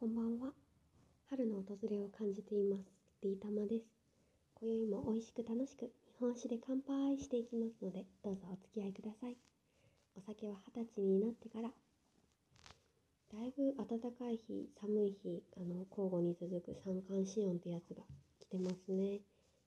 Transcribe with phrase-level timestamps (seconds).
[0.00, 0.54] こんばんは。
[1.28, 2.88] 春の訪れを感じています。
[3.20, 3.84] リータマです。
[4.54, 9.36] 今宵も美味しく楽しく日本酒で乾杯していきますので、どうぞお付き合いください。
[10.16, 18.00] お酒は二十歳になってから、だいぶ暖かい日、寒い日、あの、交互に続く三寒四温ってやつが
[18.40, 19.20] 来てますね。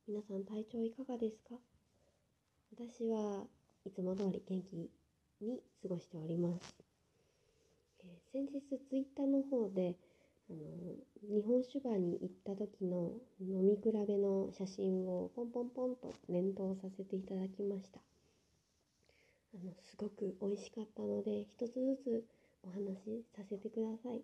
[0.07, 1.61] 皆さん体調いかがですか？
[2.73, 3.45] 私は
[3.85, 4.89] いつも通り元気
[5.45, 6.73] に過ごしております。
[8.01, 9.93] えー、先日ツイッターの方で
[10.49, 10.59] あの
[11.29, 17.99] 日本酒場に行った時の飲み比べの写真をポンポンポンと連投させていただきました。
[19.55, 22.25] あのすごく美味しかったので一つずつ
[22.63, 24.21] お話しさせてください。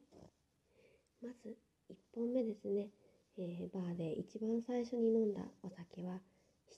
[1.21, 1.55] まず
[1.89, 2.89] 1本目ですね、
[3.37, 6.19] えー、バーで一番最初に飲んだお酒は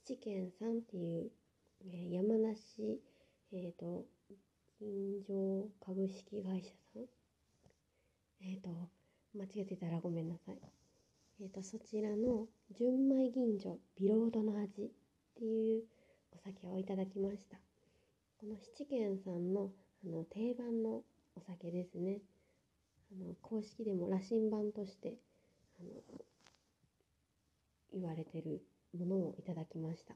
[0.05, 1.31] 七軒さんっていう、
[1.85, 3.01] えー、山梨
[3.53, 4.05] えっ、ー、と
[4.79, 7.03] 金城株式会社さん。
[8.43, 8.69] えっ、ー、と
[9.33, 10.59] 間違えてたらごめんなさい。
[11.41, 14.89] えっ、ー、とそちらの純米吟醸ビロードの味っ
[15.37, 15.83] ていう
[16.33, 17.57] お酒をいただきました。
[18.39, 19.71] この七軒さんの
[20.03, 21.03] あの定番の
[21.35, 22.19] お酒ですね。
[23.13, 25.17] あの公式でも羅針盤として
[25.79, 25.89] あの
[27.93, 28.61] 言われてる
[28.97, 30.13] ものをいただきました。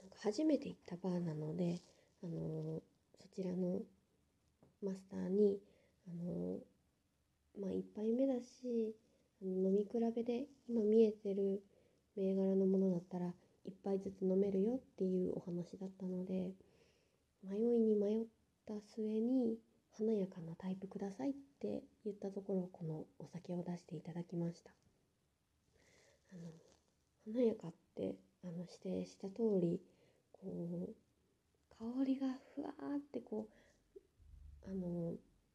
[0.00, 1.80] なんか初めて行ったバーなので
[2.22, 2.82] あの
[3.20, 3.80] そちらの
[4.82, 5.58] マスターに
[6.08, 6.58] あの
[7.58, 8.94] まあ1杯目だし
[9.42, 11.62] 飲み比べで今見えてる
[12.16, 13.34] 銘柄のものだったら
[13.66, 16.52] 1杯ずつ飲めるよっていうお話だったので
[17.42, 18.26] 迷いに迷っ
[18.66, 19.58] た末に
[19.98, 24.70] 華やかなタイプくださいって言ったところこのお酒を出していただきました。
[26.32, 26.50] あの
[27.34, 29.80] 華やかってあの指定した通り
[30.32, 30.94] こう
[31.78, 33.48] 香りがふわーってこ
[34.66, 35.14] うあの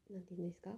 [0.10, 0.72] 何て言うんですか？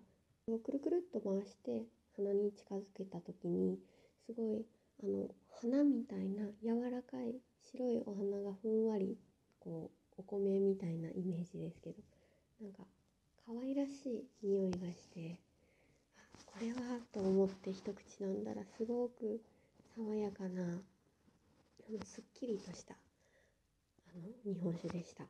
[0.53, 3.77] をくるくるっと回して鼻に近づけた時に
[4.25, 4.65] すごい
[5.03, 5.27] あの
[5.61, 7.35] 花みたいな柔らかい
[7.71, 9.17] 白いお花がふんわり
[9.59, 11.95] こうお米みたいなイメージですけど
[12.61, 12.83] なんか
[13.45, 15.39] 可愛らしい匂いがして
[16.45, 19.41] これはと思って一口飲んだらすごく
[19.95, 20.79] 爽やかな
[22.05, 25.25] すっきりとしたあの日本酒でした。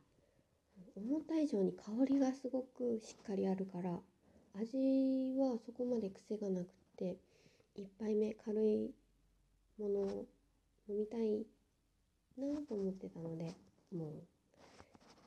[0.96, 3.90] 思った以上に香りがすごくしっかりあるから
[4.54, 6.66] 味はそこまで癖がなくっ
[6.96, 7.16] て
[7.76, 8.90] 1杯目軽い
[9.78, 10.26] ものを
[10.88, 11.46] 飲みたい
[12.36, 13.54] なと思ってたので
[13.94, 14.40] もう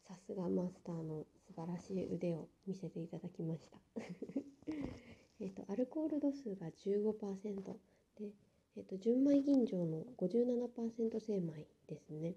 [0.08, 3.78] さすがマスターの素晴らしい腕を見せていただきました。
[5.40, 8.32] えっとアルコール度数が15%で、
[8.76, 12.36] えっと、純米吟醸の57%精米ですね。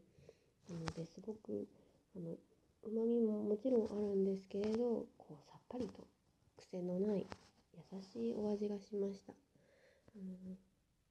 [0.71, 1.69] なのですごく
[2.17, 2.37] あの
[2.85, 6.07] うまみももちろんあるんですけれどこうさっぱりと
[6.57, 7.27] 癖のない
[7.75, 9.33] 優しいお味がしました。
[9.33, 10.57] あの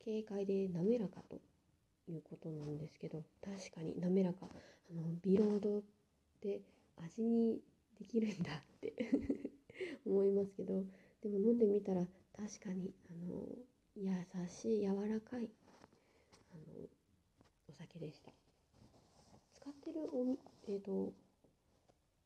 [0.04, 1.40] 軽快で滑らかと
[2.08, 4.48] いうことなんですけど確かに滑らか
[4.92, 5.82] あのビロードっ
[6.42, 6.62] て
[6.98, 7.60] 味に
[8.00, 8.94] できるんだって
[10.06, 10.84] 思いますけど
[11.22, 13.48] でも飲んでみたら確かにあの
[13.96, 14.12] 優
[14.48, 15.50] しい柔らかい
[16.54, 16.88] あの
[17.68, 18.32] お酒でした
[19.56, 21.14] 使ってるおえっ、ー、と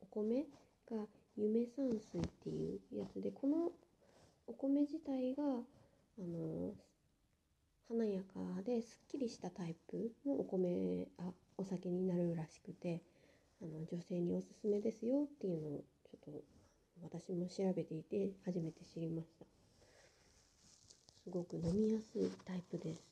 [0.00, 0.46] お米
[0.86, 1.06] が
[1.40, 3.72] 夢山水っていうやつでこの
[4.46, 6.74] お米自体があの
[7.88, 13.00] 華やかですっきりしたタイプのお米あお酒になるらしくて
[13.62, 16.42] あの女性におすすめですよっていうのをちょっと
[17.02, 19.46] 私も調べていて初めて知りました。
[21.24, 23.02] すごく飲みやすいタイプです。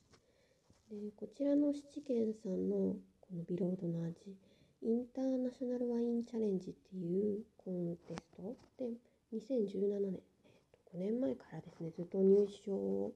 [0.91, 4.35] でこちらの七軒さんのこのビロードの味
[4.81, 8.55] インターナショナルワインチャレンジっていうコンテスト？
[8.79, 8.95] で
[9.35, 13.11] 2017年、えー、と5年前からですねずっと入賞を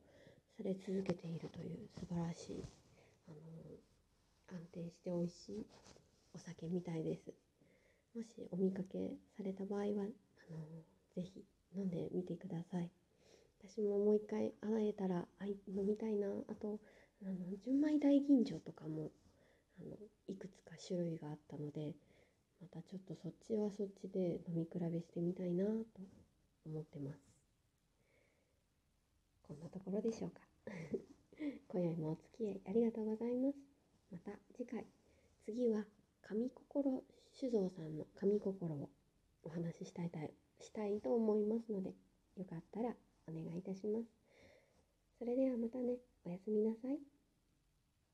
[0.57, 2.63] され続けているという素晴らしい、
[3.29, 5.65] あの安定して美味しい
[6.35, 7.31] お酒みたいです。
[8.13, 10.03] もしお見かけされた場合はあの
[11.15, 11.45] ぜひ
[11.77, 12.91] 飲んでみてください。
[13.63, 16.27] 私ももう一回会えたら飲みたいな。
[16.27, 16.77] あと
[17.23, 19.11] あの純米大吟醸とかも
[19.79, 19.95] あの
[20.27, 21.93] いくつか種類があったので
[22.61, 25.71] またちょっとそっちはそっちで飲み比べしてみたいなと
[26.65, 27.19] 思ってます。
[29.47, 30.41] こんなところでしょうか。
[31.67, 33.57] 今宵もお付き合いありがとうございます。
[34.11, 34.85] また次回。
[35.45, 35.85] 次は
[36.21, 37.03] 神心
[37.33, 38.89] 酒造さんの神心を
[39.43, 40.11] お話ししたい
[40.61, 41.93] したいと思いますので
[42.37, 42.95] よかったら
[43.27, 44.05] お願いいたします。
[45.19, 45.97] それではまたね。
[46.25, 47.12] おやすみなさい。